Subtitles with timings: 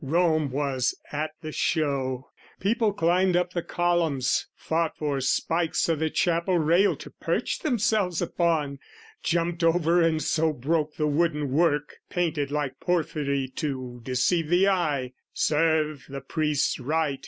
[0.03, 2.31] Rome was at the show.
[2.59, 8.19] People climbed up the columns, fought for spikes O' the chapel rail to perch themselves
[8.19, 8.79] upon,
[9.21, 15.13] Jumped over and so broke the wooden work Painted like porphyry to deceive the eye;
[15.35, 17.19] Serve the priests right!